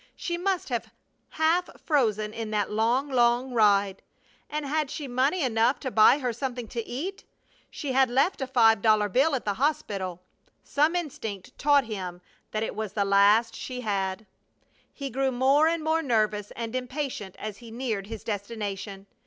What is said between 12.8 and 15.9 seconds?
the last she had! He grew more and